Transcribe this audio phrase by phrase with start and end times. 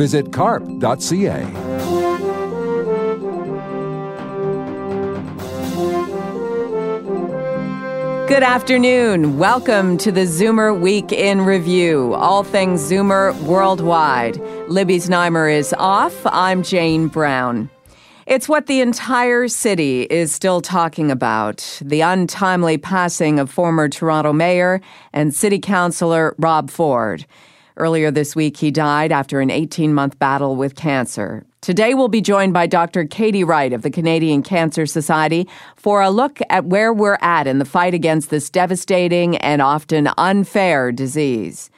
[0.00, 1.44] Visit carp.ca.
[8.26, 9.36] Good afternoon.
[9.36, 12.14] Welcome to the Zoomer Week in Review.
[12.14, 14.38] All things Zoomer worldwide.
[14.70, 16.18] Libby Znaimer is off.
[16.24, 17.68] I'm Jane Brown.
[18.26, 24.32] It's what the entire city is still talking about the untimely passing of former Toronto
[24.32, 24.80] Mayor
[25.12, 27.26] and City Councillor Rob Ford.
[27.80, 31.46] Earlier this week, he died after an 18 month battle with cancer.
[31.62, 33.06] Today, we'll be joined by Dr.
[33.06, 37.58] Katie Wright of the Canadian Cancer Society for a look at where we're at in
[37.58, 41.70] the fight against this devastating and often unfair disease.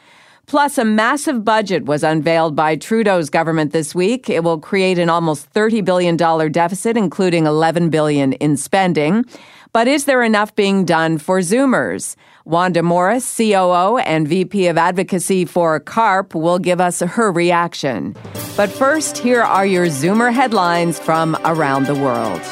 [0.47, 4.29] Plus, a massive budget was unveiled by Trudeau's government this week.
[4.29, 9.25] It will create an almost $30 billion deficit, including 11 billion in spending.
[9.73, 12.15] But is there enough being done for Zoomers?
[12.45, 18.15] Wanda Morris, COO and VP of Advocacy for CARP, will give us her reaction.
[18.55, 22.43] But first, here are your Zoomer headlines from around the world.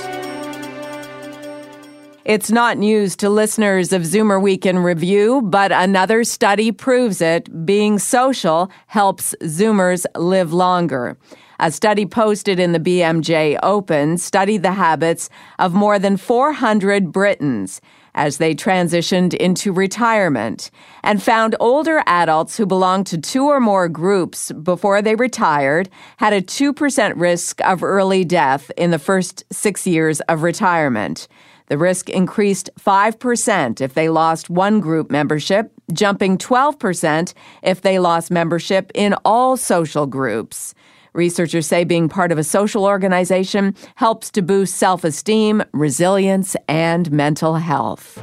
[2.25, 7.67] It's not news to listeners of Zoomer Week in Review, but another study proves it.
[7.67, 11.19] Being social helps Zoomers live longer.
[11.63, 17.83] A study posted in the BMJ Open studied the habits of more than 400 Britons
[18.15, 20.71] as they transitioned into retirement
[21.03, 26.33] and found older adults who belonged to two or more groups before they retired had
[26.33, 31.29] a 2% risk of early death in the first six years of retirement.
[31.67, 38.31] The risk increased 5% if they lost one group membership, jumping 12% if they lost
[38.31, 40.75] membership in all social groups.
[41.13, 47.11] Researchers say being part of a social organization helps to boost self esteem, resilience, and
[47.11, 48.19] mental health.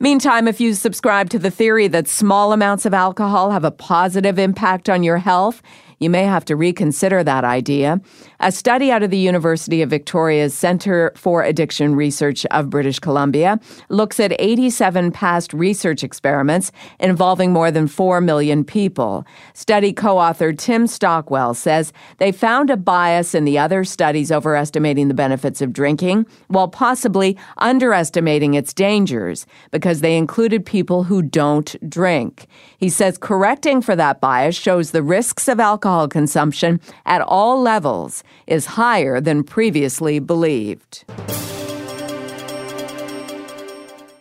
[0.00, 4.38] Meantime, if you subscribe to the theory that small amounts of alcohol have a positive
[4.38, 5.60] impact on your health,
[5.98, 8.00] you may have to reconsider that idea.
[8.40, 13.58] A study out of the University of Victoria's Centre for Addiction Research of British Columbia
[13.88, 16.70] looks at 87 past research experiments
[17.00, 19.26] involving more than 4 million people.
[19.54, 25.08] Study co author Tim Stockwell says they found a bias in the other studies overestimating
[25.08, 31.74] the benefits of drinking while possibly underestimating its dangers because they included people who don't
[31.88, 32.46] drink.
[32.78, 38.22] He says correcting for that bias shows the risks of alcohol consumption at all levels
[38.46, 41.04] is higher than previously believed.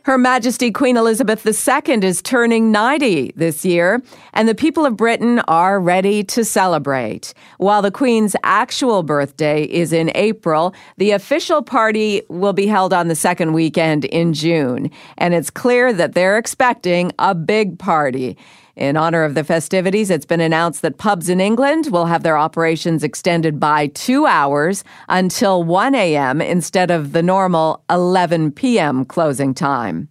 [0.08, 4.02] Her Majesty Queen Elizabeth II is turning 90 this year,
[4.32, 7.34] and the people of Britain are ready to celebrate.
[7.58, 13.10] While the Queen's actual birthday is in April, the official party will be held on
[13.10, 18.38] the second weekend in June, and it's clear that they're expecting a big party.
[18.78, 22.38] In honor of the festivities, it's been announced that pubs in England will have their
[22.38, 26.42] operations extended by two hours until 1 a.m.
[26.42, 29.04] instead of the normal 11 p.m.
[29.04, 30.08] closing time.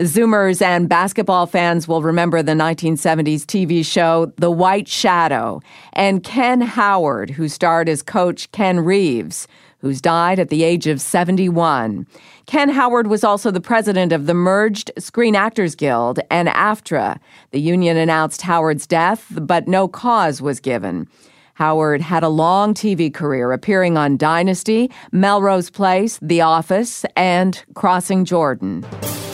[0.00, 6.60] Zoomers and basketball fans will remember the 1970s TV show The White Shadow and Ken
[6.60, 9.46] Howard, who starred as coach Ken Reeves,
[9.86, 12.08] who's died at the age of 71.
[12.46, 17.20] Ken Howard was also the president of the merged Screen Actors Guild and AFTRA.
[17.52, 21.06] The union announced Howard's death, but no cause was given.
[21.54, 28.24] Howard had a long TV career appearing on Dynasty, Melrose Place, The Office, and Crossing
[28.24, 28.84] Jordan.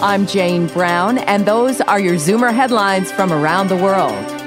[0.02, 4.41] I'm Jane Brown, and those are your Zoomer headlines from around the world.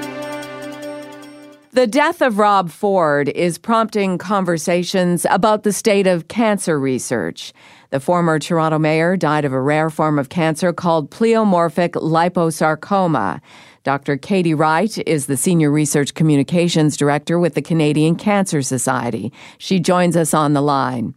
[1.76, 7.52] The death of Rob Ford is prompting conversations about the state of cancer research.
[7.90, 13.42] The former Toronto mayor died of a rare form of cancer called pleomorphic liposarcoma.
[13.84, 14.16] Dr.
[14.16, 19.30] Katie Wright is the Senior Research Communications Director with the Canadian Cancer Society.
[19.58, 21.12] She joins us on the line.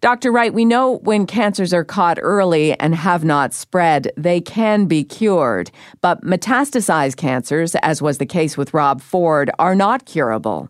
[0.00, 0.30] Dr.
[0.30, 5.02] Wright, we know when cancers are caught early and have not spread, they can be
[5.02, 5.72] cured.
[6.00, 10.68] But metastasized cancers, as was the case with Rob Ford, are not curable.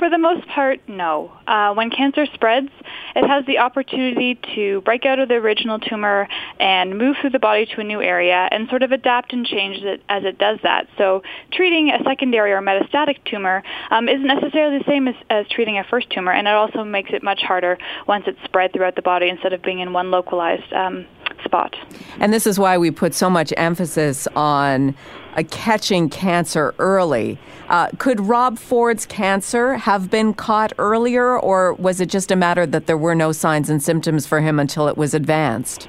[0.00, 1.30] For the most part, no.
[1.46, 2.70] Uh, when cancer spreads,
[3.14, 6.26] it has the opportunity to break out of the original tumor
[6.58, 9.76] and move through the body to a new area and sort of adapt and change
[9.84, 10.88] it as it does that.
[10.96, 15.76] So treating a secondary or metastatic tumor um, isn't necessarily the same as, as treating
[15.76, 17.76] a first tumor, and it also makes it much harder
[18.08, 21.04] once it's spread throughout the body instead of being in one localized um,
[21.44, 21.76] spot.
[22.18, 24.94] And this is why we put so much emphasis on
[25.36, 27.38] uh, catching cancer early.
[27.68, 32.66] Uh, could Rob Ford's cancer have been caught earlier, or was it just a matter
[32.66, 35.88] that there were no signs and symptoms for him until it was advanced?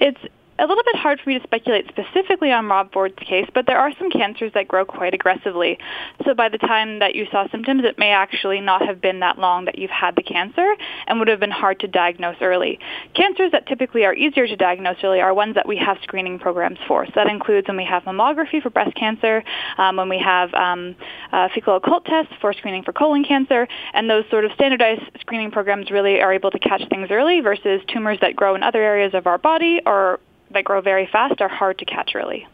[0.00, 0.20] It's
[0.58, 3.78] a little bit hard for me to speculate specifically on Rob Ford's case, but there
[3.78, 5.78] are some cancers that grow quite aggressively.
[6.24, 9.38] So by the time that you saw symptoms, it may actually not have been that
[9.38, 10.74] long that you've had the cancer
[11.06, 12.78] and would have been hard to diagnose early.
[13.14, 16.78] Cancers that typically are easier to diagnose early are ones that we have screening programs
[16.88, 17.06] for.
[17.06, 19.44] So that includes when we have mammography for breast cancer,
[19.76, 20.96] um, when we have um,
[21.32, 25.50] uh, fecal occult tests for screening for colon cancer, and those sort of standardized screening
[25.50, 29.14] programs really are able to catch things early versus tumors that grow in other areas
[29.14, 30.18] of our body or
[30.52, 32.46] that grow very fast are hard to catch early.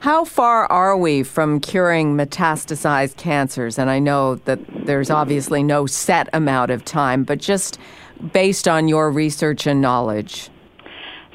[0.00, 3.78] How far are we from curing metastasized cancers?
[3.78, 7.78] And I know that there's obviously no set amount of time, but just
[8.32, 10.50] based on your research and knowledge.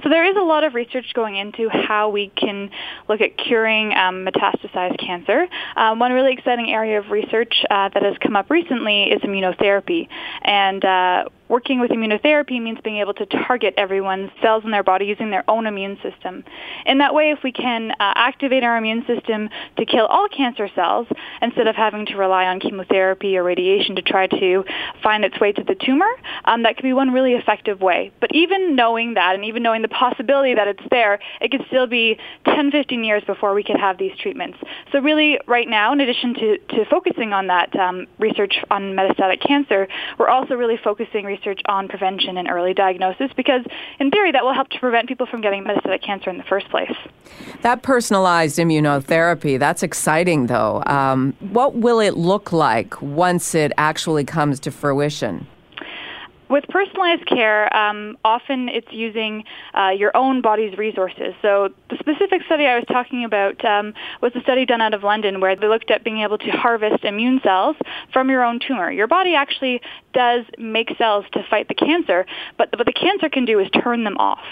[0.03, 2.69] So there is a lot of research going into how we can
[3.09, 5.47] look at curing um, metastasized cancer.
[5.75, 10.07] Um, one really exciting area of research uh, that has come up recently is immunotherapy,
[10.43, 15.05] and uh, working with immunotherapy means being able to target everyone's cells in their body
[15.05, 16.43] using their own immune system.
[16.85, 20.69] In that way, if we can uh, activate our immune system to kill all cancer
[20.73, 21.07] cells
[21.41, 24.63] instead of having to rely on chemotherapy or radiation to try to
[25.03, 26.09] find its way to the tumor,
[26.45, 28.11] um, that could be one really effective way.
[28.19, 31.87] But even knowing that and even knowing the possibility that it's there, it could still
[31.87, 34.57] be 10, 15 years before we could have these treatments.
[34.91, 39.45] So really, right now, in addition to, to focusing on that um, research on metastatic
[39.45, 39.87] cancer,
[40.17, 43.63] we're also really focusing research on prevention and early diagnosis because,
[43.99, 46.69] in theory, that will help to prevent people from getting metastatic cancer in the first
[46.69, 46.91] place.
[47.61, 50.83] That personalized immunotherapy, that's exciting though.
[50.85, 55.47] Um, what will it look like once it actually comes to fruition?
[56.49, 59.43] With personalized care, um, often it's using
[59.73, 61.33] uh, your own body's resources.
[61.41, 65.03] So the specific study I was talking about um, was a study done out of
[65.03, 67.75] London where they looked at being able to harvest immune cells
[68.13, 68.91] from your own tumor.
[68.91, 69.81] Your body actually
[70.13, 72.25] does make cells to fight the cancer,
[72.57, 74.45] but what the cancer can do is turn them off.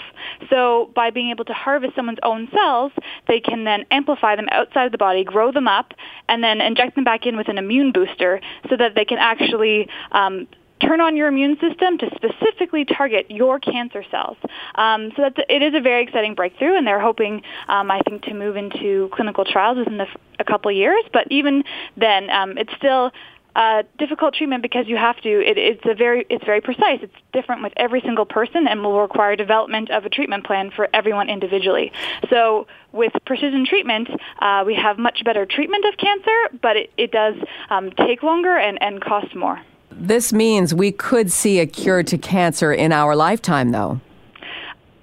[0.50, 2.92] So by being able to harvest someone's own cells,
[3.28, 5.94] they can then amplify them outside of the body, grow them up,
[6.28, 9.88] and then inject them back in with an immune booster so that they can actually
[10.12, 10.46] um,
[10.86, 14.36] turn on your immune system to specifically target your cancer cells.
[14.74, 18.22] Um, so that's, it is a very exciting breakthrough, and they're hoping, um, I think,
[18.24, 20.06] to move into clinical trials within the,
[20.38, 21.04] a couple years.
[21.12, 21.64] But even
[21.96, 23.12] then, um, it's still
[23.56, 25.28] a difficult treatment because you have to.
[25.28, 26.98] It, it's a very it's very precise.
[27.02, 30.88] It's different with every single person, and will require development of a treatment plan for
[30.92, 31.92] everyone individually.
[32.30, 34.08] So with precision treatment,
[34.40, 37.34] uh, we have much better treatment of cancer, but it, it does
[37.70, 39.60] um, take longer and, and cost more.
[39.96, 44.00] This means we could see a cure to cancer in our lifetime, though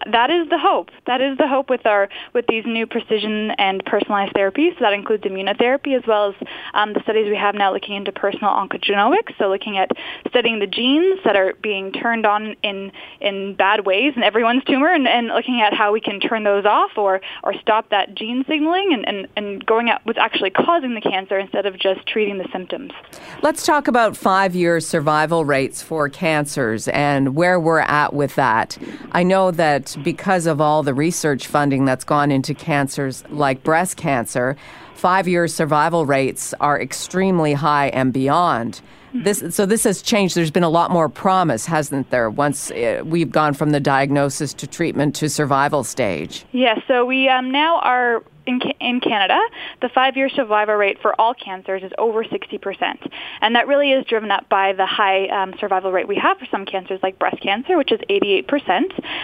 [0.09, 0.89] that is the hope.
[1.07, 4.73] That is the hope with our with these new precision and personalized therapies.
[4.75, 8.11] So that includes immunotherapy as well as um, the studies we have now looking into
[8.11, 9.37] personal oncogenomics.
[9.37, 9.91] So looking at
[10.29, 14.89] studying the genes that are being turned on in in bad ways in everyone's tumor,
[14.89, 18.43] and, and looking at how we can turn those off or or stop that gene
[18.47, 22.37] signaling, and, and, and going at what's actually causing the cancer instead of just treating
[22.37, 22.91] the symptoms.
[23.41, 28.77] Let's talk about five year survival rates for cancers and where we're at with that.
[29.11, 33.97] I know that because of all the research funding that's gone into cancers like breast
[33.97, 34.55] cancer,
[34.95, 38.81] five year survival rates are extremely high and beyond.
[39.13, 40.35] This, so this has changed.
[40.35, 42.29] There's been a lot more promise, hasn't there?
[42.29, 46.45] Once uh, we've gone from the diagnosis to treatment to survival stage.
[46.53, 46.79] Yes.
[46.87, 49.39] So we um, now are in, in Canada,
[49.81, 53.09] the five-year survival rate for all cancers is over 60%.
[53.41, 56.45] And that really is driven up by the high um, survival rate we have for
[56.49, 58.81] some cancers like breast cancer, which is 88%,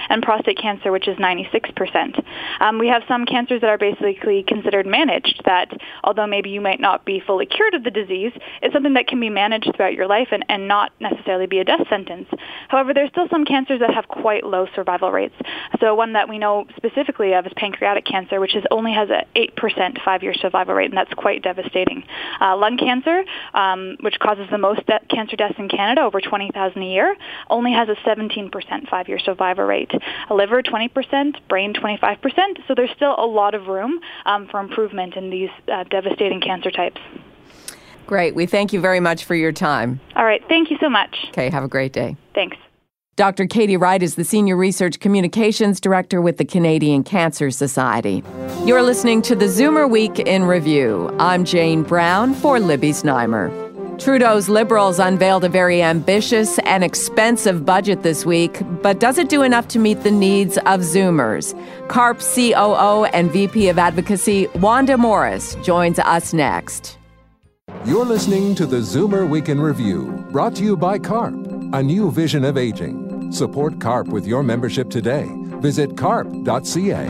[0.09, 2.23] and prostate cancer, which is 96%.
[2.59, 5.71] Um, we have some cancers that are basically considered managed, that
[6.03, 8.31] although maybe you might not be fully cured of the disease,
[8.61, 11.63] it's something that can be managed throughout your life and, and not necessarily be a
[11.63, 12.27] death sentence.
[12.67, 15.35] However, there's still some cancers that have quite low survival rates.
[15.79, 19.23] So one that we know specifically of is pancreatic cancer, which is only has has
[19.35, 22.03] an 8% five-year survival rate, and that's quite devastating.
[22.39, 23.23] Uh, lung cancer,
[23.53, 27.15] um, which causes the most de- cancer deaths in Canada, over 20,000 a year,
[27.49, 29.91] only has a 17% five-year survival rate.
[30.29, 32.67] A liver, 20%, brain, 25%.
[32.67, 36.71] So there's still a lot of room um, for improvement in these uh, devastating cancer
[36.71, 37.01] types.
[38.05, 38.35] Great.
[38.35, 39.99] We thank you very much for your time.
[40.15, 40.41] All right.
[40.47, 41.13] Thank you so much.
[41.29, 42.15] Okay, have a great day.
[42.33, 42.57] Thanks.
[43.17, 43.47] Dr.
[43.47, 48.23] Katie Wright is the Senior Research Communications Director with the Canadian Cancer Society.
[48.63, 51.09] You're listening to the Zoomer Week in Review.
[51.17, 53.49] I'm Jane Brown for Libby Znaimer.
[53.99, 59.41] Trudeau's Liberals unveiled a very ambitious and expensive budget this week, but does it do
[59.41, 61.55] enough to meet the needs of Zoomers?
[61.87, 66.99] CARP COO and VP of Advocacy, Wanda Morris, joins us next.
[67.83, 71.33] You're listening to the Zoomer Week in Review, brought to you by CARP,
[71.73, 73.06] a new vision of aging.
[73.31, 75.27] Support CARP with your membership today.
[75.59, 77.07] Visit carp.ca.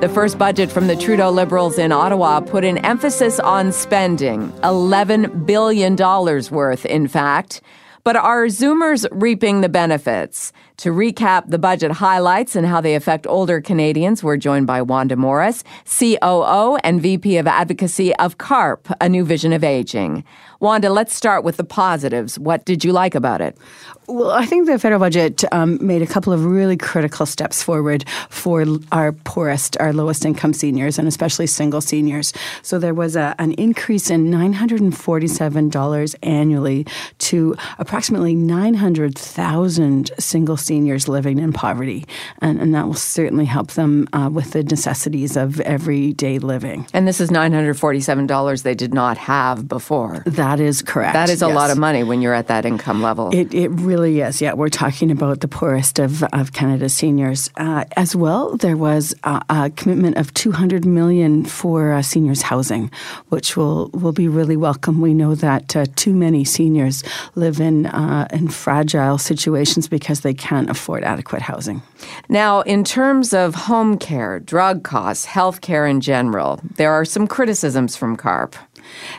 [0.00, 5.44] The first budget from the Trudeau Liberals in Ottawa put an emphasis on spending, $11
[5.44, 7.60] billion worth, in fact.
[8.02, 10.52] But are Zoomers reaping the benefits?
[10.80, 15.14] To recap the budget highlights and how they affect older Canadians, we're joined by Wanda
[15.14, 20.24] Morris, COO and VP of Advocacy of CARP, a new vision of aging.
[20.58, 22.38] Wanda, let's start with the positives.
[22.38, 23.58] What did you like about it?
[24.06, 28.08] Well, I think the federal budget um, made a couple of really critical steps forward
[28.28, 32.32] for our poorest, our lowest income seniors, and especially single seniors.
[32.62, 36.86] So there was a, an increase in $947 annually
[37.18, 42.04] to approximately 900,000 single seniors living in poverty.
[42.40, 46.86] And, and that will certainly help them uh, with the necessities of everyday living.
[46.92, 50.22] And this is $947 they did not have before.
[50.26, 51.14] That is correct.
[51.14, 51.54] That is a yes.
[51.54, 53.34] lot of money when you're at that income level.
[53.34, 54.40] It, it really is.
[54.40, 57.50] Yeah, we're talking about the poorest of, of Canada's seniors.
[57.56, 62.90] Uh, as well, there was a, a, commitment of 200 million for uh, seniors housing,
[63.28, 65.00] which will, will be really welcome.
[65.00, 67.02] We know that uh, too many seniors
[67.34, 71.82] live in, uh, in fragile situations because they can't afford adequate housing.
[72.28, 77.26] Now, in terms of home care, drug costs, health care in general, there are some
[77.26, 78.56] criticisms from CARP.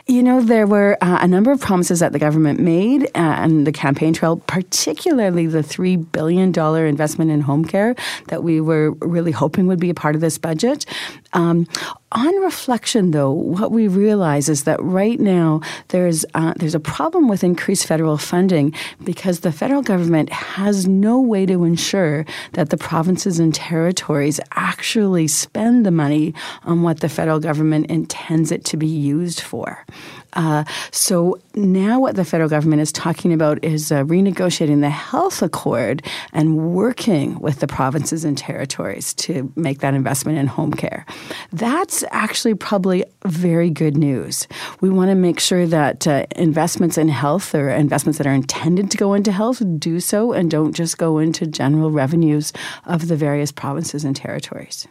[0.06, 3.66] You know, there were uh, a number of promises that the government made uh, and
[3.66, 7.94] the campaign trail, particularly the $3 billion investment in home care
[8.28, 10.86] that we were really hoping would be a part of this budget.
[11.32, 11.66] Um,
[12.14, 17.26] on reflection, though, what we realize is that right now there's uh, there's a problem
[17.26, 22.76] with increased federal funding because the federal government has no way to ensure that the
[22.76, 28.76] provinces and territories actually spend the money on what the federal government intends it to
[28.76, 29.84] be used for power
[30.34, 35.42] uh, so now what the federal government is talking about is uh, renegotiating the health
[35.42, 41.04] accord and working with the provinces and territories to make that investment in home care.
[41.52, 44.48] That's actually probably very good news.
[44.80, 48.90] We want to make sure that uh, investments in health or investments that are intended
[48.90, 52.52] to go into health do so and don't just go into general revenues
[52.86, 54.88] of the various provinces and territories.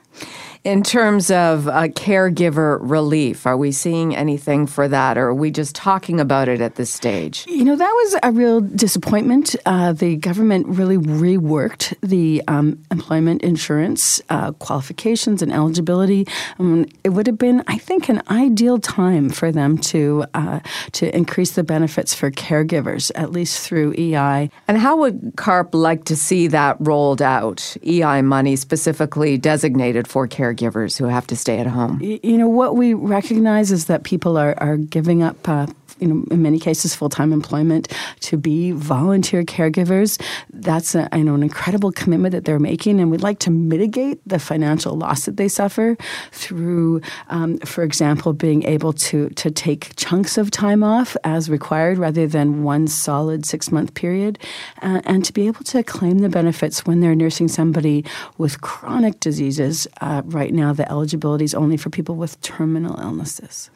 [0.64, 5.52] In terms of uh, caregiver relief, are we seeing anything for that, or are we
[5.52, 7.46] just talking about it at this stage?
[7.48, 9.56] You know, that was a real disappointment.
[9.66, 16.28] Uh, the government really reworked the um, employment insurance uh, qualifications and eligibility.
[16.60, 20.60] Um, it would have been, I think, an ideal time for them to uh,
[20.94, 24.50] to increase the benefits for caregivers, at least through EI.
[24.68, 27.76] And how would CARP like to see that rolled out?
[27.86, 32.00] EI money specifically designated for caregivers caregivers who have to stay at home?
[32.02, 35.68] You know, what we recognize is that people are, are giving up uh,
[36.01, 37.88] you know, in many cases, full time employment
[38.22, 40.20] to be volunteer caregivers.
[40.51, 44.20] That's a, you know an incredible commitment that they're making, and we'd like to mitigate
[44.27, 45.96] the financial loss that they suffer
[46.31, 51.98] through, um, for example, being able to to take chunks of time off as required
[52.00, 54.39] rather than one solid six month period,
[54.81, 58.03] uh, and to be able to claim the benefits when they're nursing somebody
[58.39, 59.88] with chronic diseases.
[60.01, 63.70] Uh, right now, the eligibility is only for people with terminal illnesses.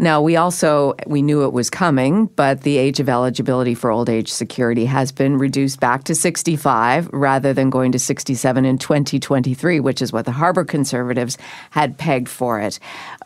[0.00, 4.08] Now, we also we knew it was coming, but the age of eligibility for old
[4.08, 9.80] age security has been reduced back to 65 rather than going to 67 in 2023,
[9.80, 11.38] which is what the Harper Conservatives
[11.70, 12.78] had pegged for it.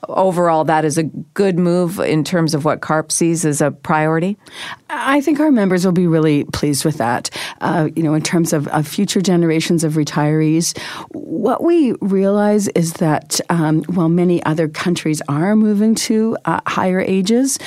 [0.09, 4.37] Overall, that is a good move in terms of what CARP sees as a priority.
[4.95, 7.31] I think our members will be really pleased with that.
[7.63, 10.79] Uh, you know, in terms of, of, future generations of retirees,
[11.13, 17.01] what we realize is that um, while many other countries are moving to uh, higher
[17.01, 17.59] ages,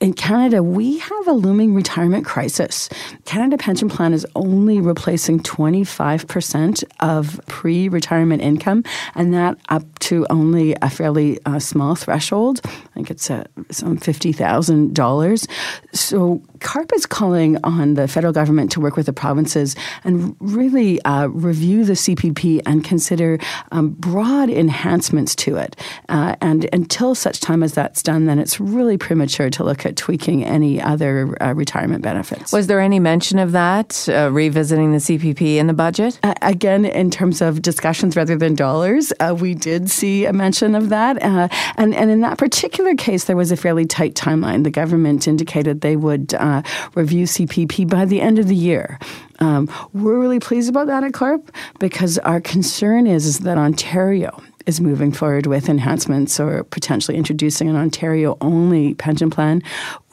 [0.00, 2.88] in Canada, we have a looming retirement crisis.
[3.26, 8.82] Canada Pension Plan is only replacing 25% of pre retirement income,
[9.14, 12.62] and that up to only a fairly uh, small threshold.
[12.64, 15.48] I think it's uh, some $50,000.
[15.92, 21.00] So CARP is calling on the federal government to work with the provinces and really
[21.02, 23.38] uh, review the CPP and consider
[23.72, 25.76] um, broad enhancements to it.
[26.08, 29.96] Uh, and until such time as that's done, then it's really premature to look at
[29.96, 32.52] tweaking any other uh, retirement benefits.
[32.52, 36.18] Was there any mention of that, uh, revisiting the CPP in the budget?
[36.42, 40.88] again, in terms of discussions rather than dollars, uh, we did see a mention of
[40.88, 41.22] that.
[41.22, 44.64] Uh, and, and in that particular case, there was a fairly tight timeline.
[44.64, 46.62] The government indicated they would uh,
[46.94, 48.98] review CPP by the end of the year.
[49.38, 54.42] Um, we're really pleased about that at CARP because our concern is, is that Ontario
[54.66, 59.62] is moving forward with enhancements or potentially introducing an Ontario only pension plan,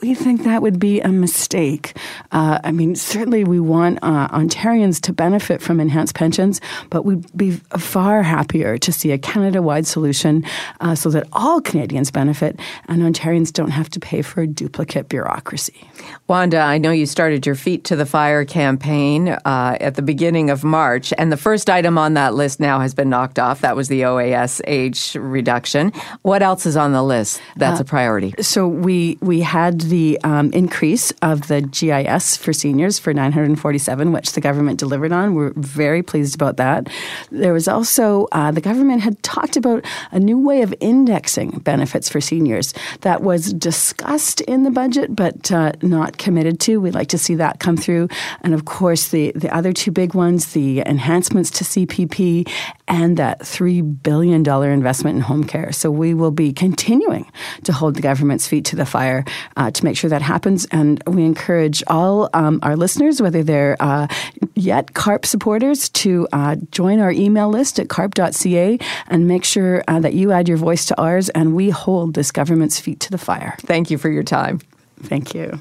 [0.01, 1.97] we think that would be a mistake.
[2.31, 6.61] Uh, I mean, certainly we want uh, Ontarians to benefit from enhanced pensions,
[6.91, 10.43] but we'd be far happier to see a Canada wide solution
[10.81, 15.09] uh, so that all Canadians benefit and Ontarians don't have to pay for a duplicate
[15.09, 15.89] bureaucracy.
[16.27, 20.51] Wanda, I know you started your Feet to the Fire campaign uh, at the beginning
[20.51, 23.61] of March, and the first item on that list now has been knocked off.
[23.61, 25.91] That was the OAS age reduction.
[26.21, 28.35] What else is on the list that's a uh, priority?
[28.41, 34.33] So we, we had the um, increase of the GIS for seniors for 947, which
[34.33, 35.35] the government delivered on.
[35.35, 36.89] We're very pleased about that.
[37.31, 42.09] There was also, uh, the government had talked about a new way of indexing benefits
[42.09, 46.79] for seniors that was discussed in the budget but uh, not committed to.
[46.79, 48.09] We'd like to see that come through.
[48.41, 52.49] And of course, the, the other two big ones, the enhancements to CPP
[52.87, 55.71] and that $3 billion investment in home care.
[55.71, 57.29] So we will be continuing
[57.63, 59.25] to hold the government's feet to the fire
[59.55, 60.65] uh, to make sure that happens.
[60.65, 64.07] And we encourage all um, our listeners, whether they're uh,
[64.55, 69.99] yet CARP supporters, to uh, join our email list at carp.ca and make sure uh,
[69.99, 73.17] that you add your voice to ours and we hold this government's feet to the
[73.17, 73.55] fire.
[73.61, 74.59] Thank you for your time.
[75.03, 75.59] Thank you.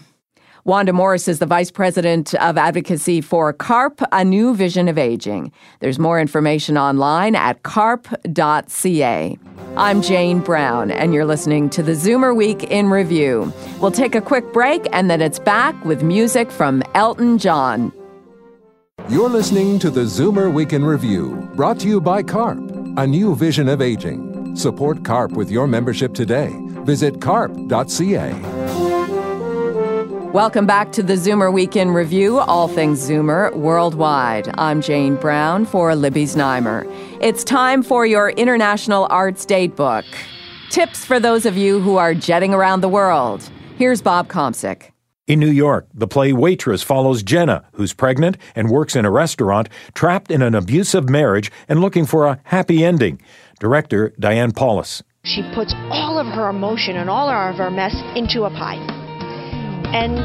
[0.67, 5.53] Wanda Morris is the Vice President of Advocacy for CARP, a new vision of aging.
[5.79, 9.39] There's more information online at carp.ca.
[9.77, 13.53] I'm Jane Brown, and you're listening to the Zoomer Week in Review.
[13.81, 17.93] We'll take a quick break, and then it's back with music from Elton John.
[19.09, 22.59] You're listening to the Zoomer Week in Review, brought to you by CARP,
[22.99, 24.57] a new vision of aging.
[24.57, 26.51] Support CARP with your membership today.
[26.83, 28.56] Visit carp.ca.
[30.33, 34.53] Welcome back to the Zoomer Week in Review, all things Zoomer worldwide.
[34.59, 36.85] I'm Jane Brown for Libby's Znaimer.
[37.23, 40.05] It's time for your International Arts Datebook.
[40.71, 43.49] Tips for those of you who are jetting around the world.
[43.79, 44.91] Here's Bob Komsic.
[45.27, 49.69] In New York, the play Waitress follows Jenna, who's pregnant and works in a restaurant,
[49.95, 53.21] trapped in an abusive marriage and looking for a happy ending.
[53.59, 55.03] Director Diane Paulus.
[55.25, 58.96] She puts all of her emotion and all of her mess into a pie.
[59.95, 60.19] And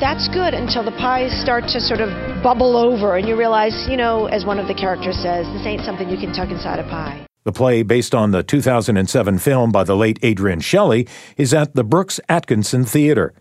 [0.00, 2.08] that's good until the pies start to sort of
[2.42, 5.84] bubble over and you realize, you know, as one of the characters says, this ain't
[5.84, 7.26] something you can tuck inside a pie.
[7.44, 11.84] The play, based on the 2007 film by the late Adrienne Shelly, is at the
[11.84, 13.34] Brooks Atkinson Theater.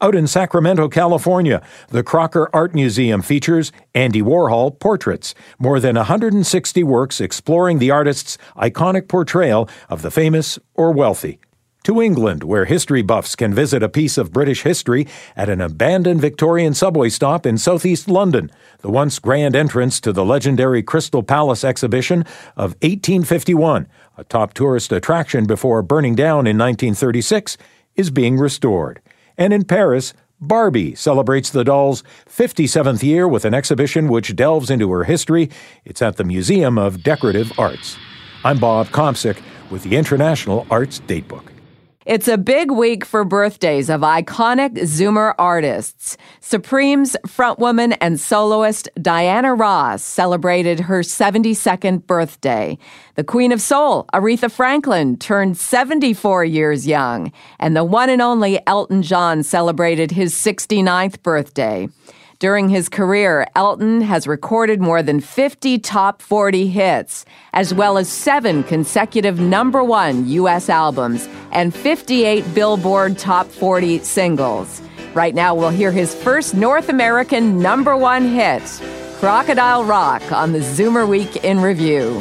[0.00, 6.82] Out in Sacramento, California, the Crocker Art Museum features Andy Warhol portraits, more than 160
[6.84, 11.40] works exploring the artist's iconic portrayal of the famous or wealthy
[11.86, 16.20] to England, where history buffs can visit a piece of British history at an abandoned
[16.20, 21.62] Victorian subway stop in southeast London, the once grand entrance to the legendary Crystal Palace
[21.62, 22.22] exhibition
[22.56, 23.86] of 1851,
[24.18, 27.56] a top tourist attraction before burning down in 1936,
[27.94, 29.00] is being restored.
[29.38, 34.90] And in Paris, Barbie celebrates the doll's 57th year with an exhibition which delves into
[34.90, 35.50] her history.
[35.84, 37.96] It's at the Museum of Decorative Arts.
[38.44, 41.55] I'm Bob Komsic with the International Arts Datebook.
[42.06, 46.16] It's a big week for birthdays of iconic Zoomer artists.
[46.40, 52.78] Supreme's frontwoman and soloist Diana Ross celebrated her 72nd birthday.
[53.16, 57.32] The Queen of Soul, Aretha Franklin, turned 74 years young.
[57.58, 61.88] And the one and only Elton John celebrated his 69th birthday.
[62.38, 68.10] During his career, Elton has recorded more than 50 top 40 hits, as well as
[68.10, 70.68] seven consecutive number one U.S.
[70.68, 74.82] albums and 58 Billboard top 40 singles.
[75.14, 78.62] Right now, we'll hear his first North American number one hit,
[79.18, 82.20] Crocodile Rock, on the Zoomer Week in Review.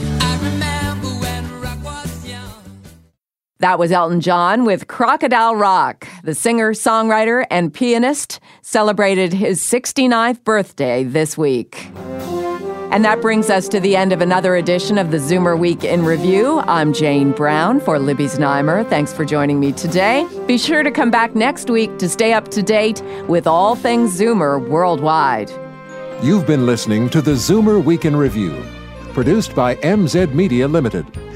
[3.60, 6.06] That was Elton John with Crocodile Rock.
[6.26, 11.90] The singer, songwriter, and pianist celebrated his 69th birthday this week.
[12.92, 16.04] And that brings us to the end of another edition of the Zoomer Week in
[16.04, 16.60] Review.
[16.62, 18.88] I'm Jane Brown for Libby's Znaimer.
[18.90, 20.28] Thanks for joining me today.
[20.48, 24.20] Be sure to come back next week to stay up to date with all things
[24.20, 25.50] Zoomer worldwide.
[26.22, 28.66] You've been listening to the Zoomer Week in Review,
[29.14, 31.06] produced by MZ Media Limited.